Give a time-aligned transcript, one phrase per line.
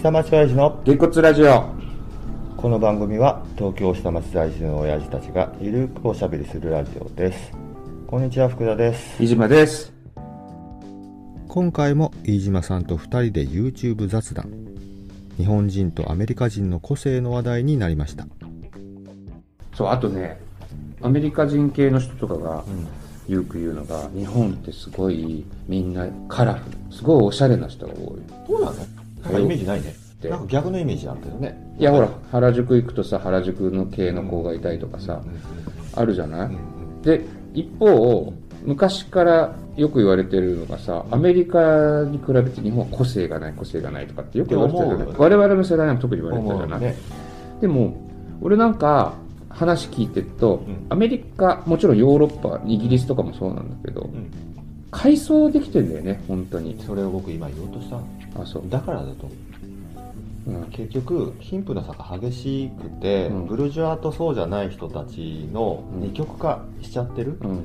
[0.00, 1.74] 下町親父のげっこつラジオ。
[2.56, 7.52] この番組は東京下町在住の親父たちがゆるくおしゃべりするラジオです。
[8.06, 9.22] こんにちは福田です。
[9.22, 9.92] 飯島です。
[11.48, 14.50] 今回も飯島さんと2人で YouTube 雑談。
[15.36, 18.26] 日本人とアメリカ人の個性の話題になりました。
[19.74, 20.40] そうあとね
[21.02, 22.64] アメリカ人系の人とかが
[23.28, 26.78] よく言うのが、日本ってすごいみんなカラフル。
[26.90, 28.22] すごいおしゃれな人が多い。
[28.46, 28.76] そうなの？
[29.22, 29.94] なんかイメージないね。
[30.20, 31.74] でなんか逆のイメージあるけどね。
[31.78, 35.22] いやほら原宿行くとさ原宿の系の子がいたりとかさ、
[35.96, 36.50] あるじゃない、
[37.02, 38.32] で一方
[38.64, 45.06] 昔からよく言われてるのがさアメリカに比べて日本は個性がない個性がないとかってよく言われてるじゃない？
[45.06, 46.96] って思我々の世代なんか特に言われてたじゃない、ね。
[47.62, 47.96] でも
[48.42, 49.14] 俺なんか
[49.48, 50.86] 話聞いてると、ん。
[50.90, 54.30] アメリカもちろんヨーロッパイギリスとかもそうなんだけど、ん。
[54.90, 56.78] 改装できてんだよね本当に。
[56.86, 59.50] それを僕今言おうとしたのあそう、だからだと思う。
[60.46, 63.46] うん、結局貧富の差が激しくて、うん。
[63.46, 66.00] ブルジョアとそうじゃない人たちのうん。
[66.00, 67.64] 二極化しちゃってる、だかうん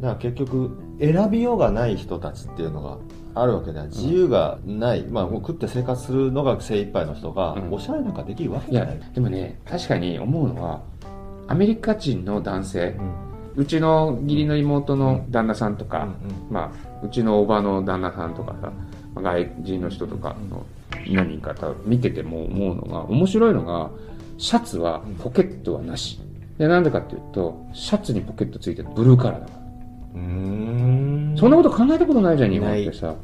[0.00, 2.96] ら結局選びようがない人たちっていうのが
[3.34, 7.72] あるわけで自由がない、まあもう食って生活するのが精一杯の人が、うん。
[7.72, 10.80] おしゃれなんかできるわけじゃない、でもね確かに思うのは
[11.48, 12.96] アメリカ人の男性
[13.56, 18.72] うちの義理の妹の旦那さんとか、うんまあ、うちのおばの旦那さんとかさ、まあ
[19.14, 20.64] 外人の人とかの
[21.08, 23.90] 何人かと見てても思うのが、面白いのが、
[24.38, 26.20] シャツはポケットはなし。
[26.58, 29.60] で、なんでかっていうと、シャツにポケットついてるブルーカラーだから。
[30.14, 33.14] うーんそんなこと考えたことないじゃん、日本ってさ。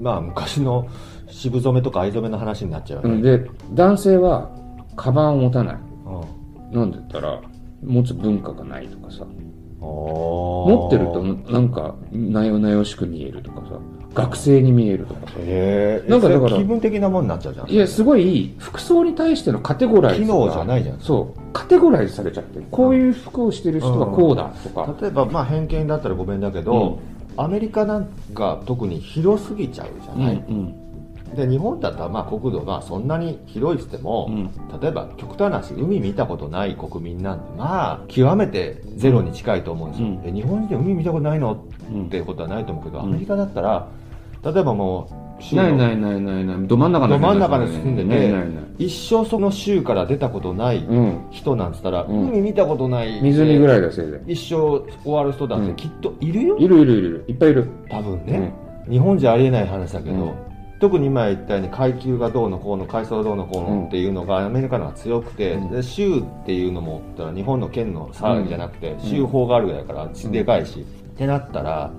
[0.00, 0.88] まあ昔の
[1.28, 4.50] 渋染めとか藍染めの話になっちゃうよね、うん、で、男性は、
[4.96, 5.74] カバンを持たない。
[5.74, 6.40] うん
[6.72, 7.40] なんで言ったら、
[7.82, 9.24] 持つ文化がないとかさ。
[9.80, 13.78] 持持ってると、なんか、なよなよしく見えるとかさ。
[14.12, 15.34] 学生に見えるとかさ。
[15.38, 21.40] へえなんかだから気分的なもんになっちゃうじゃんいや、すごい、服装に対してのカテゴライズが機能じゃないじゃんそう。
[21.52, 22.64] カテゴライズされちゃってる。
[22.70, 24.94] こういう服をしてる人はこうだとか。
[25.00, 26.98] 例えばまあ偏見だったらごめんだけど、
[27.36, 30.74] アメリカなんか特に広すぎちゃうじゃうん、うない、ん。
[31.34, 43.88] で日本だったらまあ国土がそんなに広いっつっても、うん例えば極端な話海見たことない国民なんてまあ極めてゼロに近いと思うんですよ、うんえ日本人で海見たことないのうんっていうことはないと思うけど、うんアメリカだったら
[44.42, 46.66] 例えばもうないないないないない。
[46.66, 48.34] ど真ん中ど真ん中に住んでて。
[48.78, 51.26] 一生その州から出たことないうん。
[51.30, 56.64] 人なんつったら、うん海見たことない湖ぐらいだ、せいぜ一生終わる人だってきっといるよ、い。
[56.64, 57.24] いるいるいる。
[57.28, 57.68] いっぱいいる。
[57.88, 58.52] 多分ね、
[58.88, 60.32] 日本じゃありえない話だけど、うん
[60.80, 65.70] 特に今言ったように階級がどうのこうの階層がどうのこうのっていうのがアメリカの方が強くて、うん。
[65.70, 67.02] で州っていうのも
[67.34, 70.84] 日本の県の騒ぎじゃなくて、ん州法があるぐらいだからでかいし、っ
[71.16, 71.90] てなったら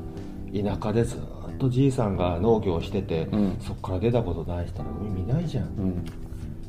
[0.51, 1.19] 田舎でずっ
[1.59, 3.57] とじいさんが農業してて、うん。
[3.59, 5.65] そこから出たことない人は海見ないじゃん。
[5.65, 6.05] うん。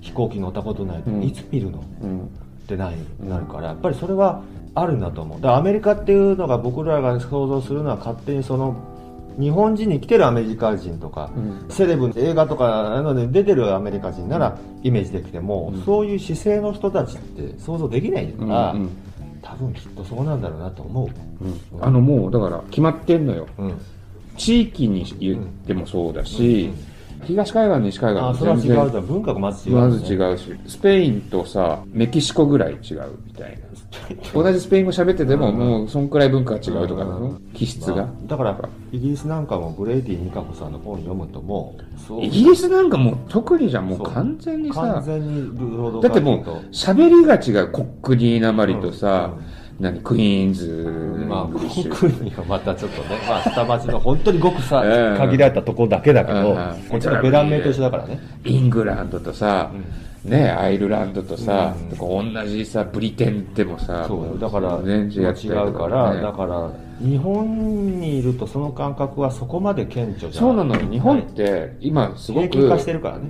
[0.02, 1.22] 飛行機乗ったことないと、うん。
[1.22, 1.82] いつ見るの？
[2.02, 2.20] うん。
[2.26, 2.28] っ
[2.66, 4.42] てないなるからやっぱりそれは
[4.74, 5.40] あるんだと思う。
[5.40, 8.76] だからアメリカっていうのが僕らが想像するのは勝手にその
[9.38, 11.70] 日本人に来てるアメリカ人とか、うん。
[11.70, 15.82] セレブ映画とかなので出てるアメリカ人ならイメージできても、うん。
[15.84, 18.48] そういう姿勢の人たちって想像できないかうん。
[18.48, 18.90] ら、うん。
[19.42, 21.84] 多分きっとそうなんだろうなと思う、うん。
[21.84, 23.46] あのもう、だから決まってんのよ。
[23.58, 23.80] うん、
[24.36, 26.70] 地域に言ってもそうだし、
[27.24, 29.06] 東海岸、西海岸もあそれは違うじゃん。
[29.06, 33.62] 文化がまず違う、まず違うし、スペインとさ、メキシコぐらい違うみたいな。
[34.32, 35.58] 同じスペイン語喋ってても、うん。
[35.58, 37.96] もうそんくらい文化が違うとかうん、気質が？
[37.96, 38.06] まあ。
[38.26, 38.58] だから
[38.90, 41.76] イギリスなんかもブレイディ・ミカコさんの本読むとも
[42.10, 42.22] う。
[42.22, 46.60] イギリスなんかもう特にじゃん、もう完全に完さ、全にだってもうと。
[46.72, 49.30] 喋りが違う、コックニーなまりとさ、
[49.82, 58.20] 何、 Queen's、まあ、 English 僕にはまたちょっとね、まあ、下町の本当にごくさ、ええ限られたとこだけだけどうん、こっちのべらんめえと一緒だからね。
[58.44, 59.72] イングランドとさ、
[60.24, 61.88] ね、アイルランドとさ、うん。
[61.88, 70.88] とか同じさ、ブリテンでもさ、そう、だから、全然違うから、ねだから、日本にいるとその感覚はそこまで顕著じゃそうなのよ。
[70.88, 73.24] 日本っはいて、今すごく、平均化してるからね。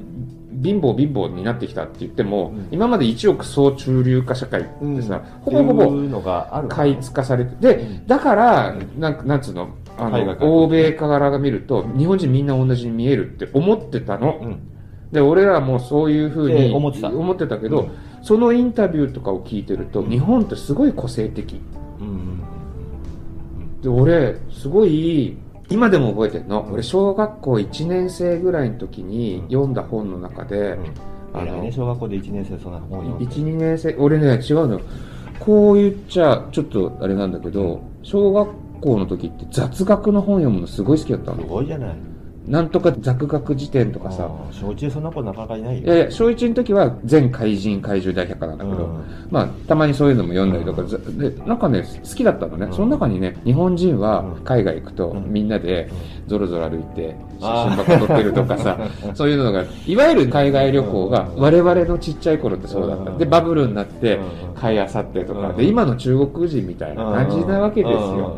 [0.62, 2.69] 貧乏貧乏になってきたって言っても、うん。
[2.70, 8.06] 今まで一億総中流化社会ってさ、ほぼほぼいうのがあるかされて、で、うん。
[8.06, 14.38] だからう、なんなんつうの、あの、欧米から見ると、日本人みんな同じに見えるって思ってたの。
[14.41, 14.61] うん。
[15.11, 17.91] で、俺らもそういうふうでに思ってたけど、うん。
[18.23, 20.11] そのインタビューとかを聞いてると、うん。
[20.11, 21.61] 日本ってすごい個性的。
[22.00, 23.81] うんうん。
[23.82, 25.37] で、俺、すごい、
[25.73, 26.69] 今でも覚えてるの？
[26.71, 30.85] 俺、小学校1年生ぐらいの時に読んだ本の中で、うん
[31.35, 34.81] あのね、小学校で1年生そんな本読んで1、2年生、俺ね、違うのよ。
[35.41, 41.47] こう言っちゃ、ちょっとあれなんだけど、小学校の時って雑学の本読むのすごい好きだったすの。
[41.47, 41.97] ごいじゃない。
[42.47, 45.85] なんとか雑学辞典とかさ、小一でそんな子なかなかいないよ。
[45.85, 49.05] いやいや、小1の時は全怪人怪獣大百科なんだけど、うん。
[49.31, 52.67] まあ、たまにそういうのも読んだりとか、ざで、なんかね、好きだったのね。
[52.67, 52.73] うん。
[52.73, 54.44] その中にね、日本人はうん。
[54.44, 55.33] 海外行くと、うん。
[55.33, 55.89] みんなで
[56.27, 58.79] ゾロゾロ歩いて、写あー真箱撮ってるとかさ、
[59.14, 63.11] そういうのが、いわゆる海外旅行が、我々のちっちゃい頃ってそうだった。
[63.11, 63.19] うん。
[63.19, 64.23] で、バブルになってうん、
[64.55, 65.56] 買いあさってとか、うん。
[65.56, 68.32] で、今の中国人みたいな感じなわけですよ。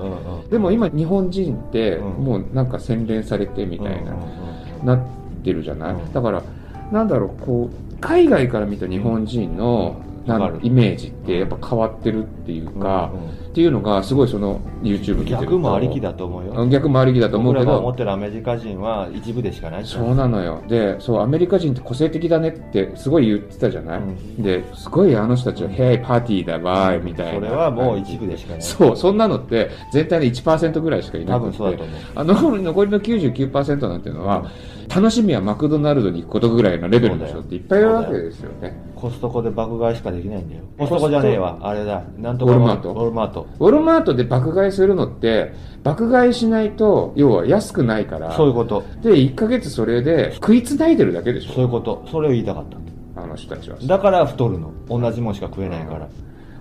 [0.51, 2.25] でも今、日本人って、うん。
[2.25, 4.15] もうなんか洗練されてみたいな。
[4.85, 4.99] なっ
[5.43, 6.13] てるじゃない、うん。
[6.13, 6.43] だから
[6.93, 13.21] なんだろうこう海外から見た日本人の、なんイメージってやっぱ変わってるっていうか、うん。
[13.21, 16.67] うんっていうのがすごいその YouTube 見て逆もありきだと思うよ。
[16.67, 19.85] 逆もありきだと思うけ僕らが思っどてるアメリカ人は一部でしかない。
[19.85, 20.61] そうなのよ。
[20.67, 24.43] でそうアメリカ人って個性的だねってすごい言ってたじゃない、うん。
[24.43, 27.47] ですごいあの人たちは「ヘイパーティーだわーい」みたいな。
[27.47, 28.63] それはもう一部でしかない。
[28.63, 32.01] そうそんなのって全体の1%ぐらいしかいな多くて分そうだと思う。
[32.17, 34.51] あの残りの99%なんていうのは、
[34.95, 38.77] 楽しみはマクドナルドに行くことぐらいのレベルの人っていっぱいいるわけですよね。
[38.97, 40.63] コストコで爆買いしかできないんだよ。
[40.79, 41.59] コストコじゃねえわ。
[41.61, 42.03] あれだ。
[42.19, 42.53] なんとか。
[42.53, 42.93] ウォルマート。
[42.93, 45.53] ウォルマートウォルマートで爆買いするのって、
[45.83, 48.85] 爆買いしないと、要は安くないから、そういうこと。
[49.03, 52.05] で、1ヶ月それで食いつないでるだけでしょ、そういうこと。
[52.11, 52.65] それを言いたかっ
[53.17, 53.77] あの人たちは。
[53.77, 54.73] ただから太るの。
[54.89, 56.09] 同じもんしか食えないから。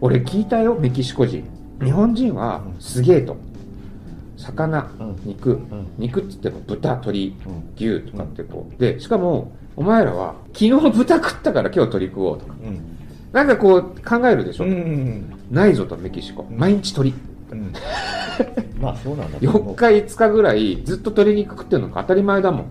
[0.02, 1.44] 俺聞いたよ、メキシコ人。
[1.82, 3.38] 日本人はすげえと。
[4.38, 5.16] 魚、うん。
[5.24, 5.88] 肉、ん。
[5.98, 7.64] 肉っつっても豚、鶏、うん。
[7.76, 8.80] 牛とかってこう。
[8.80, 12.54] で、しかも、お前らは、昨日豚食ったから今日鶏食おうとか。
[12.64, 12.93] うん
[13.34, 16.44] なんかこう考えるでしょ、うんないぞとメキシコ。
[16.50, 17.14] 毎日鳥。
[17.52, 17.74] うん
[18.80, 22.66] まあそうなんだと思4う日5日ぐらいずっと鶏肉食ってるのが当たり前だもん。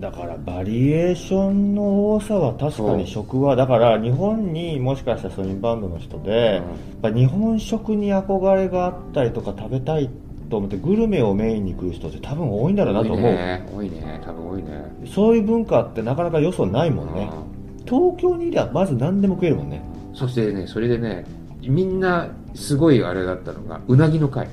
[0.00, 6.64] だからバリエーションの多さは確かに食はだから日本にもしかしたらそういうインバウンドの人で、やっ
[7.02, 10.08] ぱ日本食に憧れがあったりとか食べたい
[10.48, 13.68] と思ってグルメをメインに来る人って多分多いんだろうなと思う、ね。
[13.74, 14.20] 多いね。
[14.24, 14.84] 多分多いね。
[15.06, 17.28] そういう文化ってなかなかよそないもんね
[17.84, 19.87] う東京にいりゃまず何でも食えるもんねん
[20.18, 21.24] そしてね、それでね、
[21.62, 24.48] みんなすごいあれだったのが、うなぎの会。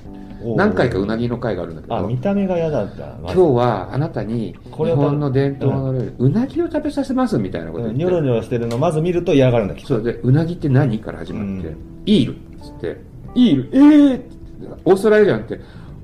[0.56, 3.16] 何回かうなぎの会があるんだけど、あ見た目が嫌だった。
[3.22, 7.88] 今日はあなたに日本の伝統の料理、うなぎを食べさせますみたいなこと。
[7.88, 11.78] ニョロニョロしてるのまず見ると嫌がるんだそうで、うなぎって何から始まって、うん。
[12.06, 12.98] イールっつって、
[13.34, 14.30] イール、えーって
[14.60, 15.60] 言ってオーストラリアンって、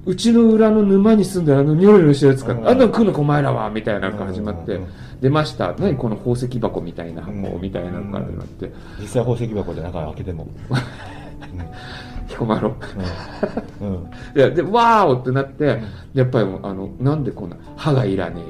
[0.05, 2.67] うちの裏の沼に住んでるあのニョロニョロしてるやつか、うん。
[2.67, 4.87] あんなの食うのかお前らはみたいなのが始まって、うん。
[5.21, 5.73] 出ました。
[5.77, 7.61] 何この宝石箱みたいな箱、うん。
[7.61, 10.47] みたいなのから始まって、実際宝石箱で中開けても。
[12.27, 12.75] 彦摩呂。
[13.79, 13.95] うん、うん。
[14.35, 15.81] いや、で、わーおってなって、
[16.13, 18.41] やっぱりもう、あの、なんでこんな、歯がいらね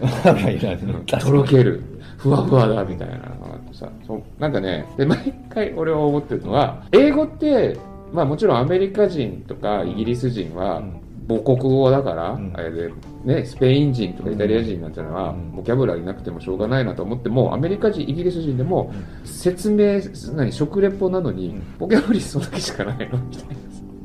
[0.00, 0.78] えとか、歯がいらない
[1.20, 1.82] とろける、
[2.16, 7.76] ふわふわだみたいなのがあってさ、そうなんかね、で、毎回俺は思ってるのは、英語って、
[8.12, 11.00] まあもちろんアメリカ人とかイギリス人はうん。
[11.28, 12.52] 母国語だから、うん。
[12.54, 12.90] あれで、
[13.22, 15.56] ね、スペイン人とかイタリア人なんてのは、うん。
[15.56, 18.90] ボキャブラリーなくてもしょうがないなと思っても、アメリカ人、イギリス人でも、
[19.26, 20.00] 説明、
[20.34, 23.18] 何、食レポなのにうん、ボキャブラリーそんだけしかないの。
[23.18, 23.54] みたいな。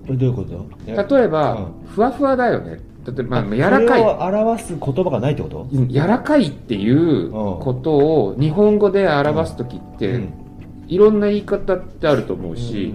[0.06, 1.18] これどういうこと？
[1.18, 1.88] 例えば、うん。
[1.88, 2.82] ふわふわだよね。
[3.08, 4.02] 例えば、まあ、柔らかい。
[4.02, 5.68] 表す言葉がないってこと？
[5.72, 5.88] うん。
[5.88, 10.34] 柔らかいっていうことを日本語で表すときって、うん。
[10.90, 12.94] いろんな言い方ってあると思うし、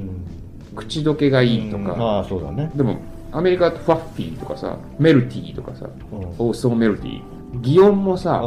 [0.78, 2.70] 口どけがいいとか、ああそうだね。
[2.74, 2.96] でも
[3.32, 6.18] アメリカだとファッフィーとかさメルティーとかさうん。
[6.18, 7.22] オーソーメルティー。
[7.60, 8.40] 擬音もさ、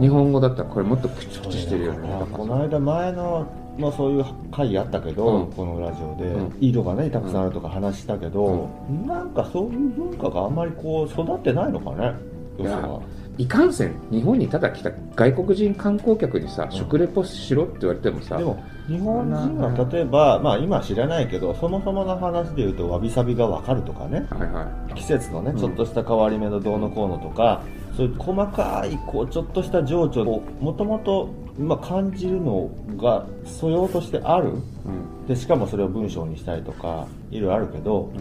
[0.00, 2.08] 日本語だったらこれもっとプチプチしてるよね。
[2.30, 3.46] この間前の
[3.78, 5.52] まあそういう会あったけど、うん。
[5.52, 6.56] このラジオで、うん。
[6.60, 8.68] 色がねたくさんあるとか話したけど、
[9.06, 12.14] なんかそういう文化があんまりこう育ってないのかねよ
[12.58, 13.02] そは
[13.36, 16.70] いかんせん日本にただ来た外国人観光客にさ、ん。
[16.70, 24.26] 食レポしろって言われてもさでも日本人は例えばまあ今は知らないけどそもそもの話で言うとわびさびがわかるとかね。
[24.30, 25.58] はいは季節のねうん。
[25.58, 27.62] ちょっとした変わり目のどうのこうのとか、
[27.96, 34.50] そういう細かいこうちょっとした情緒をもともとまあ感じるのが素養としてある。
[34.50, 35.26] い、うん。
[35.26, 38.12] でしかもそれを文章にしたりとかいろいろあるけど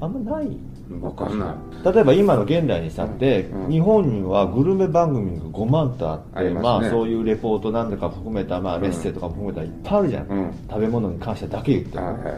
[0.00, 0.60] あんまないうん、
[0.98, 1.94] 分かんない。
[1.94, 3.64] 例えば今の現代にしたって、うん。
[3.64, 6.50] うん日本にはグルメ番組が5万とあってね。
[6.50, 8.82] まあそういうレポートなんだか含めた、まあ、うん。
[8.82, 10.52] メッセとかも含めたいっぱいあるじゃん、うん。
[10.68, 12.06] 食べ物に関してだけ言っても。
[12.06, 12.34] はいはい。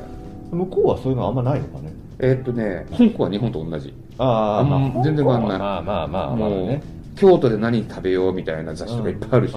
[0.53, 1.93] 向こうはそういうのあんまないのかね。
[2.19, 3.95] えーっとね香港は日本と同じ。
[4.19, 5.59] ああんま全然変わんない。
[5.59, 6.83] まあまあまあまあね。
[7.17, 9.55] 京都で何食べようみたいな雑誌とかいっぱいあるし、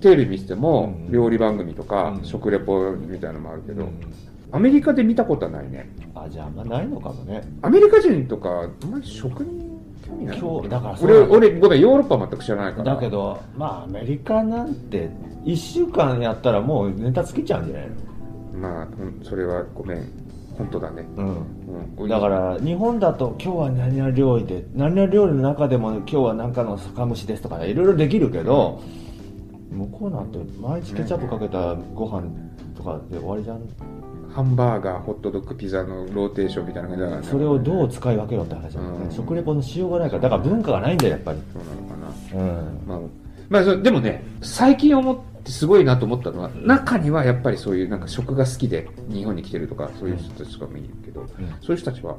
[0.00, 2.24] テレビ見ててもうん料理番組とかうん。
[2.24, 3.90] 食レポみたいなのもあるけど、うん
[4.52, 5.88] アメリカで見たことはないね。
[6.14, 7.42] あじゃああんまないのかもね。
[7.62, 10.38] アメリカ人とかあんまり食に興味ない。
[10.38, 12.94] 今日だから俺俺ごめんヨーロッパは全く知らないから。
[12.94, 15.10] だけどまあアメリカなんて
[15.44, 17.94] 1週間やったらもうネタ尽きちゃうんじゃないの？
[18.60, 20.04] まあうんそれはごめん。
[20.58, 21.36] 本当だね、うん。
[22.02, 28.82] うん、だから日本だと今日は何々料理で何々料理の中でも今日は何かの酒蒸しですとかいろいろできるけど、
[29.70, 32.28] 向こうなんて毎日ケチャップかけたご飯
[32.76, 33.60] とかで終わりじゃん。
[34.34, 37.26] ハンバーガーホットドッグピザのローテーションみたいな感じだからね。
[37.28, 39.12] それをどう使い分けろって話だもんね、うん。
[39.12, 41.38] 食レポのしようがないからだから文化がないんだよやっぱり。
[41.52, 42.44] そうなのかな。
[42.44, 42.80] うん。
[42.86, 43.00] まあ、
[43.48, 51.26] まあ、そでもね、最近思ってすごいなと思ったのは、中にはやっぱりそういうなんか食が好きで日本に来てるとか、そういう人たちとかもいるけど、
[51.60, 52.16] そういう人たちは、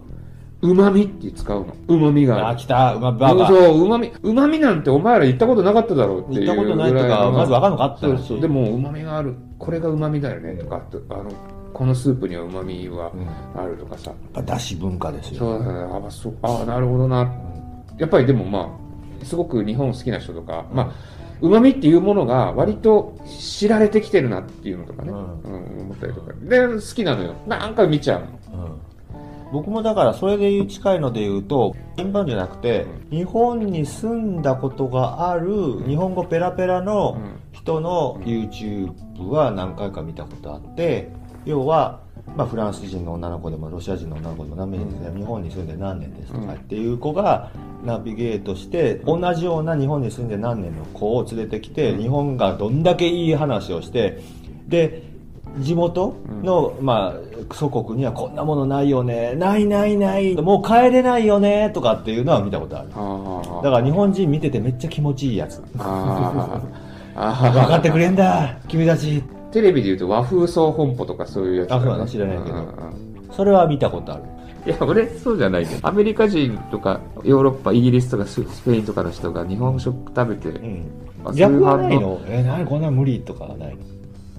[0.61, 1.75] うまみって使うの。
[1.87, 2.59] うまみがあある。
[2.59, 8.41] 来たうまバーガーそう、うまみ、うまみなんてお前ら言ったことなかっただろうっていう言ったことないとかぐらのまずわかんのかって話そうそう。
[8.41, 9.35] でも、うまみがある。
[9.57, 11.31] これがうまみだよねとか、あの、
[11.73, 13.11] このスープにはうまみは
[13.55, 14.13] あるとかさ。
[14.45, 17.31] だし文化ですよそうだね、あ、まあそうあなるほどな。
[17.97, 18.69] やっぱりでもま
[19.21, 20.91] あ、すごく日本好きな人とか、まあ、
[21.41, 26.33] うまみっていうものが割と知られてきてるなっていうのとかね、ううん思ったりとか。
[26.33, 27.33] で、好きなのよ。
[27.47, 28.27] なんか見ちゃうの。
[29.51, 37.17] うん僕もだからそれで近いので言うとインバウンドじゃなくて日本に住んだことがある日本語ペラペラの
[37.51, 38.93] 人の YouTube
[39.27, 41.09] は何回か見たことあって
[41.45, 42.01] 要は、
[42.35, 47.51] まあ、フランス人の女の子でもロシア人の女の子でも何年ですね日本に住んで何年ですとかっていう子が
[47.83, 54.21] ナビゲートして同じような日本に住んで何年の子を連れてきて日本がどんだけいい話をして
[54.67, 55.10] で
[55.59, 59.33] 地元の、まあ、祖国にはこんなものないよね。
[59.35, 60.35] ないないない。
[60.35, 61.69] もう帰れないよね。
[61.73, 62.89] とかっていうのは見たことある。
[62.95, 65.61] あだから日本人見ててめっちゃ気持ちいいやつ。
[65.77, 66.61] あ
[67.15, 68.55] ああ分かってくれんだ。
[68.67, 69.21] 君たち。
[69.51, 72.05] テレビで言うと和風総本舗とかそういうやつあそうなの？
[72.05, 72.55] 知らないけど。
[72.55, 72.65] うんうん
[73.31, 74.23] それは見たことある。
[74.65, 80.85] いや、俺、そうじゃないけど、アメリカ人とか、ヨーロッパ、イギリスとかススペインとかの人が日本食食べて、うん。
[81.25, 82.19] あ逆はないいうの？
[82.27, 83.77] え何こんなん無理とかはないの？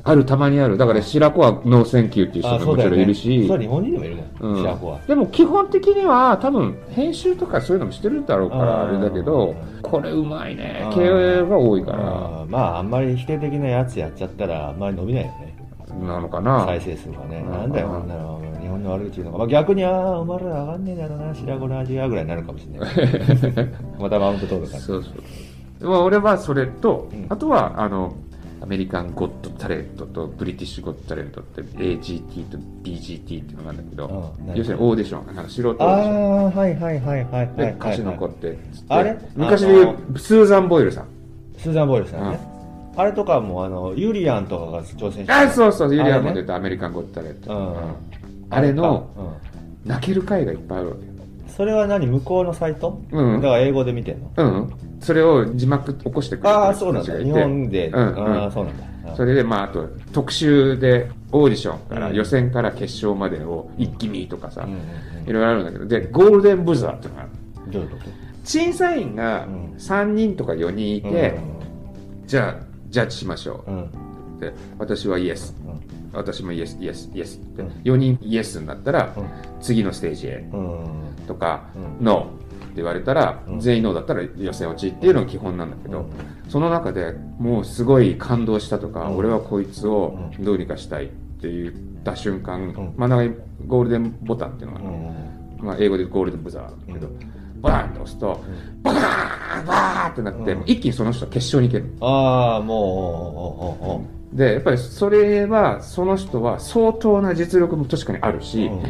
[0.04, 0.76] ある、たまにある。
[0.76, 4.62] だから、白子は no thank you っていう人あがもちろんいるし、そう日本人でもいるもん、うん。
[4.62, 5.00] 白子は。
[5.06, 10.82] でも基本的には多分編集とかそういうのもしてるだろうからあれだけどこれうまいね。
[10.84, 12.44] あー系が多いから。
[12.48, 15.52] まああんまり否定的なやつやっちゃったらあんまり伸びないよね。
[16.00, 16.64] なのかな。
[16.64, 17.52] 再生数がね、うん。
[17.52, 23.68] なんだよ、こんなの、日本の悪口言うのが、まあ、逆に、ああ、お前ら上がんねえだろうな、白子の味がぐらいになるかもしれない。
[24.00, 24.80] またマウント取るから。
[24.80, 25.12] そうそう。
[25.80, 27.26] でも俺はそれと、うん。
[27.28, 28.14] あとはあの
[28.62, 36.14] アメリカンゴッドタレントとブリティッシュゴッドタレントって AGT と BGT っていうのがあるんだけど、要するにオーディションなんか素人オーデあィション。
[36.14, 37.96] あ、はいはいはいはいはい。
[37.96, 38.56] での子って、
[38.88, 39.18] あれ？
[39.34, 41.08] 昔で言うスーザン・ボイルさん。
[41.58, 42.38] スーザン・ボイルさんね。
[42.94, 47.94] あれとかも、あの、ユリアンとかが挑戦してあそうそうユリアンも出たアメリカンゴッドタレント、うん。
[48.50, 49.88] あれのうん。
[49.90, 51.12] 泣ける回がいっぱいあるわけよ。
[51.48, 52.06] それは何？
[52.06, 53.02] 向こうのサイト？
[53.10, 53.40] うん。
[53.40, 54.30] だから英語で見てんの？
[54.36, 57.18] うんそれを字幕起こしてくれてるああ、そうなんだ。
[57.18, 57.88] 日本で。
[57.88, 58.26] うんうん。
[58.42, 58.84] ああ、そうなんだ。
[58.86, 62.14] うんそれで、まあ、あと、特集で、オーディションから、うん。
[62.14, 64.66] 予選から決勝までを一気見とかさ、
[65.26, 67.26] いろいろあるんだけど、で、ゴールデンブザーっていうのがあ
[67.66, 67.72] る。
[67.72, 68.02] どういうこと？
[68.44, 69.64] 審査員がうん。
[69.76, 71.34] 3人とか4人いて、
[72.26, 73.70] じゃあ、ジャッジしましょう。
[73.70, 74.38] んうん。
[74.38, 75.54] で、私はイエス。
[75.66, 75.80] うん。
[76.14, 77.68] 私もイエス、イエス、イエスって、うん。
[77.84, 79.24] 4人イエスになったら、うん。
[79.60, 80.86] 次のステージへうん。
[81.26, 81.64] とか、
[81.98, 82.04] うん。
[82.04, 82.41] ノー
[82.72, 83.60] って言われたら、うん。
[83.60, 86.50] 全員ノーだったら予選落ちっていうのが基本なんだけど、うん。
[86.50, 89.16] その中でもうすごい感動したとか、うん。
[89.18, 92.94] 俺はこいつをどうにかしたいって言った瞬間、ん。
[92.96, 93.34] 真ん中に
[93.66, 95.66] ゴールデンボタンっていうのが、うん。
[95.66, 97.60] まあ、英語でゴールデンブザーだけど、うん。
[97.60, 98.40] バーンって押すと、
[98.82, 100.62] バーンバーンってなって、うん。
[100.66, 101.92] 一気にその人は決勝に行ける。
[102.00, 104.02] ああ、もうおうおうおうお
[104.34, 104.36] う。
[104.36, 108.82] で、やっぱりそれは、その人は相当な実力も確かにあるし、うん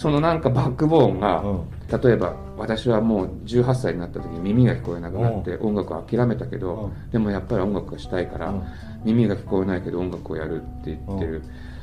[0.00, 1.68] そのなんかバックボーンが、うん。
[2.02, 8.62] 例えば私はもう18歳になった時に耳が聞こえなくなって音楽を諦めたけど、でもやっぱり音楽がしたいから、うん。
[9.04, 11.42] 耳が聞こえないけど音楽をやるって言ってる、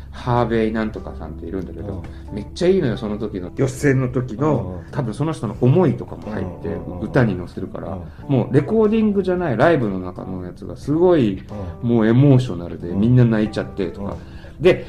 [0.09, 3.51] ハーベイなんとかさんっているんだけど、めっちゃいいのよその時の。
[3.55, 4.91] 予選の時の、うん。
[4.91, 6.99] 多分その人の思いとかも入ってうん。
[7.01, 11.43] 歌に乗せるから、うもうレコーディングじゃないライブの中のやつがすごい
[11.83, 11.87] うん。
[11.87, 14.17] もうエモーショナルでうんみんな泣いちゃってとか、
[14.59, 14.87] で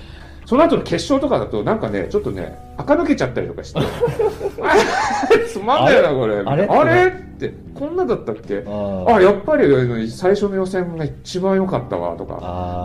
[0.48, 3.80] その後の決勝とかだとなんかねちょっとね垢抜けちゃったりとかして。
[3.80, 3.82] あ
[5.36, 6.36] れつまんないなこれ。
[6.38, 6.64] あれ？
[6.64, 7.06] あれ？
[7.08, 7.52] って。
[7.74, 8.64] こんなだったっけ？
[8.66, 9.14] あー。
[9.16, 12.38] あやっぱり最初の予選が一番良かったわとか。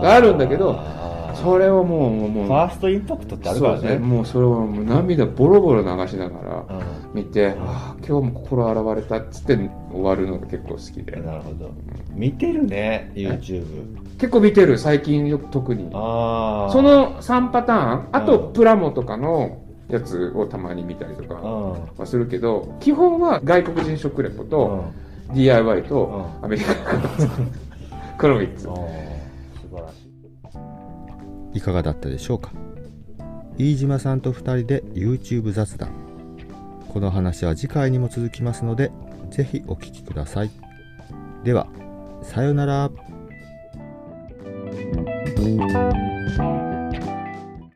[0.04, 0.78] あるんだけど
[1.36, 4.06] それをもうもうファーストインパクトってあるからそうですね。
[4.06, 6.66] もうそれをもう涙ボロボロ流しながらう
[7.12, 9.56] 見て、ああ今日も心洗われたっつって
[9.92, 11.16] 終わるのが結構好きで。
[11.16, 11.70] んなるほど。
[12.14, 13.64] 見てるね YouTube
[14.18, 15.90] 結構見てる最近よく特に。
[15.92, 21.72] ああその3パターンあとうんプラモとかのやつをたまに見たりとかうん。
[21.98, 24.84] はするけど基本は外国人食レポと
[25.32, 26.76] DIY とうアメリカン
[28.18, 28.62] この3つ。
[28.62, 29.13] 素晴らし
[31.54, 32.52] いかがだったでしょうか？
[33.56, 35.90] 飯島さんと2人で YouTube 雑談。
[36.88, 38.90] この話は次回にも続きますので
[39.30, 40.50] 是非お聴きください。
[41.42, 41.66] では
[42.22, 42.90] さようなら。